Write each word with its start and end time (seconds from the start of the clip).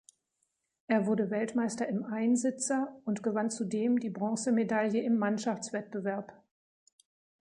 Er 0.87 1.05
wurde 1.05 1.29
Weltmeister 1.29 1.87
im 1.87 2.03
Einsitzer 2.05 2.99
und 3.05 3.21
gewann 3.21 3.51
zudem 3.51 3.99
die 3.99 4.09
Bronzemedaille 4.09 4.99
im 5.03 5.19
Mannschaftswettbewerb. 5.19 6.33